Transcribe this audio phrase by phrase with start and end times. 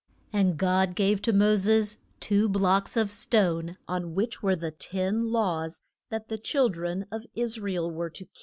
[0.33, 5.31] And God gave to Mo ses two blocks of stone on which were the Ten
[5.31, 8.33] Laws that the chil dren of Is ra el were to keep.